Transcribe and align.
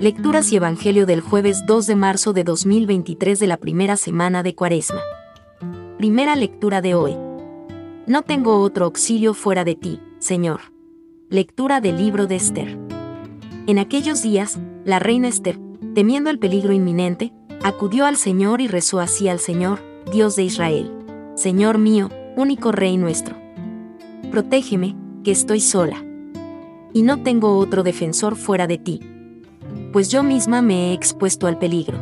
Lecturas 0.00 0.50
y 0.50 0.56
Evangelio 0.56 1.04
del 1.04 1.20
jueves 1.20 1.66
2 1.66 1.86
de 1.86 1.94
marzo 1.94 2.32
de 2.32 2.42
2023 2.42 3.38
de 3.38 3.46
la 3.46 3.58
primera 3.58 3.98
semana 3.98 4.42
de 4.42 4.54
Cuaresma. 4.54 5.02
Primera 5.98 6.36
lectura 6.36 6.80
de 6.80 6.94
hoy. 6.94 7.18
No 8.06 8.22
tengo 8.22 8.60
otro 8.60 8.86
auxilio 8.86 9.34
fuera 9.34 9.62
de 9.62 9.74
ti, 9.74 10.00
Señor. 10.18 10.60
Lectura 11.28 11.82
del 11.82 11.98
libro 11.98 12.26
de 12.26 12.36
Esther. 12.36 12.78
En 13.66 13.78
aquellos 13.78 14.22
días, 14.22 14.58
la 14.86 15.00
reina 15.00 15.28
Esther, 15.28 15.58
temiendo 15.94 16.30
el 16.30 16.38
peligro 16.38 16.72
inminente, 16.72 17.34
acudió 17.62 18.06
al 18.06 18.16
Señor 18.16 18.62
y 18.62 18.68
rezó 18.68 19.00
así 19.00 19.28
al 19.28 19.38
Señor, 19.38 19.80
Dios 20.10 20.34
de 20.34 20.44
Israel. 20.44 20.90
Señor 21.34 21.76
mío, 21.76 22.08
único 22.38 22.72
Rey 22.72 22.96
nuestro. 22.96 23.36
Protégeme, 24.30 24.96
que 25.24 25.30
estoy 25.30 25.60
sola. 25.60 26.02
Y 26.94 27.02
no 27.02 27.22
tengo 27.22 27.58
otro 27.58 27.82
defensor 27.82 28.36
fuera 28.36 28.66
de 28.66 28.78
ti 28.78 29.00
pues 29.92 30.08
yo 30.08 30.22
misma 30.22 30.62
me 30.62 30.90
he 30.90 30.92
expuesto 30.92 31.46
al 31.46 31.58
peligro. 31.58 31.98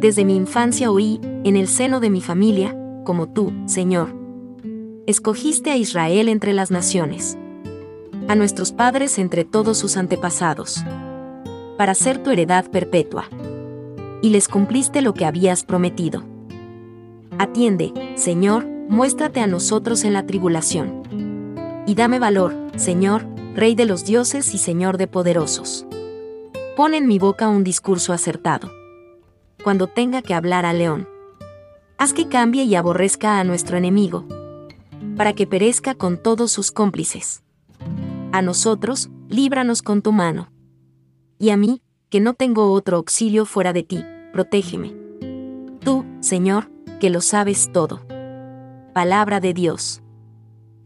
Desde 0.00 0.24
mi 0.24 0.36
infancia 0.36 0.90
oí, 0.90 1.20
en 1.44 1.56
el 1.56 1.68
seno 1.68 2.00
de 2.00 2.10
mi 2.10 2.20
familia, 2.20 2.76
como 3.04 3.28
tú, 3.28 3.52
Señor. 3.66 4.14
Escogiste 5.06 5.70
a 5.70 5.76
Israel 5.76 6.28
entre 6.28 6.52
las 6.52 6.70
naciones, 6.70 7.38
a 8.28 8.34
nuestros 8.34 8.72
padres 8.72 9.18
entre 9.18 9.44
todos 9.44 9.78
sus 9.78 9.96
antepasados, 9.96 10.82
para 11.76 11.94
ser 11.94 12.22
tu 12.22 12.30
heredad 12.30 12.70
perpetua. 12.70 13.28
Y 14.22 14.30
les 14.30 14.48
cumpliste 14.48 15.02
lo 15.02 15.14
que 15.14 15.26
habías 15.26 15.64
prometido. 15.64 16.24
Atiende, 17.38 17.92
Señor, 18.14 18.66
muéstrate 18.88 19.40
a 19.40 19.46
nosotros 19.46 20.04
en 20.04 20.12
la 20.12 20.26
tribulación. 20.26 21.02
Y 21.86 21.94
dame 21.94 22.18
valor, 22.18 22.54
Señor, 22.76 23.26
Rey 23.54 23.74
de 23.74 23.84
los 23.84 24.04
dioses 24.04 24.52
y 24.54 24.58
Señor 24.58 24.98
de 24.98 25.06
poderosos. 25.06 25.86
Pon 26.76 26.92
en 26.94 27.06
mi 27.06 27.20
boca 27.20 27.48
un 27.48 27.62
discurso 27.62 28.12
acertado. 28.12 28.68
Cuando 29.62 29.86
tenga 29.86 30.22
que 30.22 30.34
hablar 30.34 30.66
al 30.66 30.78
león. 30.78 31.08
Haz 31.98 32.12
que 32.12 32.28
cambie 32.28 32.64
y 32.64 32.74
aborrezca 32.74 33.38
a 33.38 33.44
nuestro 33.44 33.76
enemigo. 33.76 34.26
Para 35.16 35.34
que 35.34 35.46
perezca 35.46 35.94
con 35.94 36.20
todos 36.20 36.50
sus 36.50 36.72
cómplices. 36.72 37.44
A 38.32 38.42
nosotros, 38.42 39.08
líbranos 39.28 39.82
con 39.82 40.02
tu 40.02 40.10
mano. 40.10 40.50
Y 41.38 41.50
a 41.50 41.56
mí, 41.56 41.80
que 42.10 42.18
no 42.18 42.34
tengo 42.34 42.72
otro 42.72 42.96
auxilio 42.96 43.46
fuera 43.46 43.72
de 43.72 43.84
ti, 43.84 44.04
protégeme. 44.32 44.96
Tú, 45.78 46.04
Señor, 46.18 46.72
que 46.98 47.08
lo 47.08 47.20
sabes 47.20 47.70
todo. 47.72 48.04
Palabra 48.92 49.38
de 49.38 49.54
Dios. 49.54 50.02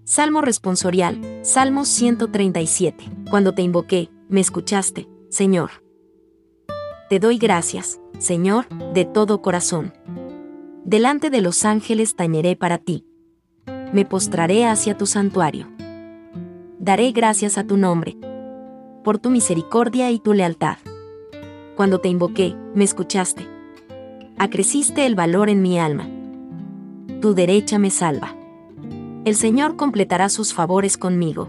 Salmo 0.04 0.42
responsorial, 0.42 1.18
Salmo 1.42 1.86
137. 1.86 3.10
Cuando 3.30 3.54
te 3.54 3.62
invoqué, 3.62 4.10
me 4.28 4.40
escuchaste, 4.40 5.08
Señor. 5.30 5.70
Te 7.10 7.20
doy 7.20 7.36
gracias, 7.36 8.00
Señor, 8.18 8.66
de 8.94 9.04
todo 9.04 9.42
corazón. 9.42 9.92
Delante 10.84 11.28
de 11.28 11.42
los 11.42 11.66
ángeles 11.66 12.16
tañeré 12.16 12.56
para 12.56 12.78
ti. 12.78 13.04
Me 13.92 14.06
postraré 14.06 14.64
hacia 14.64 14.96
tu 14.96 15.04
santuario. 15.04 15.68
Daré 16.78 17.12
gracias 17.12 17.58
a 17.58 17.66
tu 17.66 17.76
nombre. 17.76 18.16
Por 19.04 19.18
tu 19.18 19.28
misericordia 19.28 20.10
y 20.10 20.18
tu 20.18 20.32
lealtad. 20.32 20.78
Cuando 21.76 22.00
te 22.00 22.08
invoqué, 22.08 22.56
me 22.74 22.84
escuchaste. 22.84 23.46
Acreciste 24.38 25.04
el 25.04 25.14
valor 25.14 25.50
en 25.50 25.60
mi 25.60 25.78
alma. 25.78 26.08
Tu 27.20 27.34
derecha 27.34 27.78
me 27.78 27.90
salva. 27.90 28.34
El 29.26 29.34
Señor 29.34 29.76
completará 29.76 30.30
sus 30.30 30.54
favores 30.54 30.96
conmigo. 30.96 31.48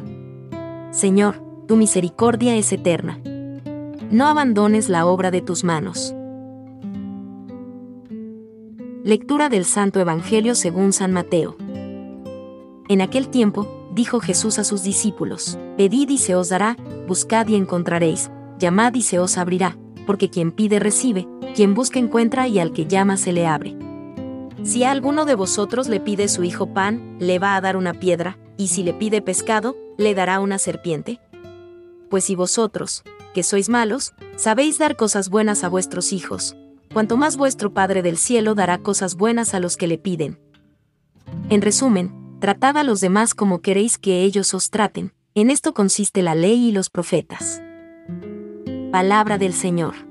Señor, 0.92 1.42
tu 1.66 1.78
misericordia 1.78 2.58
es 2.58 2.74
eterna 2.74 3.22
no 4.12 4.28
abandones 4.28 4.90
la 4.90 5.06
obra 5.06 5.30
de 5.30 5.42
tus 5.42 5.64
manos. 5.64 6.16
Lectura 9.04 9.50
del 9.50 9.66
Santo 9.66 10.00
Evangelio 10.00 10.56
según 10.56 10.94
San 10.94 11.14
Mateo. 11.14 11.56
En 12.90 13.02
aquel 13.02 13.30
tiempo, 13.30 13.68
dijo 13.94 14.20
Jesús 14.20 14.58
a 14.58 14.64
sus 14.64 14.84
discípulos, 14.84 15.60
Pedid 15.78 16.10
y 16.10 16.18
se 16.18 16.36
os 16.36 16.50
dará, 16.50 16.76
buscad 17.08 17.48
y 17.48 17.56
encontraréis, 17.56 18.32
llamad 18.58 18.96
y 18.96 19.04
se 19.04 19.20
os 19.20 19.38
abrirá, 19.38 19.78
porque 20.08 20.30
quien 20.30 20.52
pide 20.52 20.80
recibe, 20.80 21.28
quien 21.56 21.76
busca 21.76 22.00
encuentra 22.00 22.48
y 22.48 22.60
al 22.60 22.74
que 22.74 22.88
llama 22.88 23.16
se 23.16 23.32
le 23.32 23.46
abre. 23.46 23.78
Si 24.64 24.84
a 24.84 24.92
alguno 24.92 25.26
de 25.26 25.36
vosotros 25.36 25.88
le 25.88 26.00
pide 26.00 26.28
su 26.28 26.44
hijo 26.44 26.74
pan, 26.74 27.16
le 27.20 27.40
va 27.40 27.56
a 27.56 27.62
dar 27.62 27.78
una 27.78 27.94
piedra, 27.94 28.38
y 28.58 28.68
si 28.68 28.84
le 28.84 28.94
pide 28.94 29.22
pescado, 29.22 29.78
le 29.98 30.16
dará 30.16 30.40
una 30.40 30.58
serpiente. 30.58 31.20
Pues 32.10 32.26
si 32.26 32.36
vosotros, 32.36 33.04
que 33.34 33.44
sois 33.44 33.70
malos, 33.70 34.14
sabéis 34.38 34.78
dar 34.78 34.96
cosas 34.96 35.30
buenas 35.30 35.64
a 35.64 35.70
vuestros 35.70 36.14
hijos, 36.14 36.56
cuanto 36.94 37.18
más 37.18 37.38
vuestro 37.38 37.74
Padre 37.74 38.02
del 38.02 38.18
cielo 38.18 38.56
dará 38.56 38.80
cosas 38.80 39.16
buenas 39.16 39.54
a 39.54 39.60
los 39.60 39.78
que 39.78 39.88
le 39.88 39.98
piden. 39.98 40.40
En 41.50 41.62
resumen, 41.62 42.12
tratad 42.40 42.78
a 42.78 42.84
los 42.84 43.02
demás 43.02 43.34
como 43.34 43.62
queréis 43.62 43.98
que 43.98 44.24
ellos 44.24 44.54
os 44.54 44.70
traten, 44.70 45.14
en 45.36 45.50
esto 45.50 45.74
consiste 45.74 46.22
la 46.22 46.36
ley 46.36 46.70
y 46.70 46.72
los 46.72 46.90
profetas. 46.90 47.62
Palabra 48.92 49.38
del 49.38 49.54
Señor. 49.54 50.09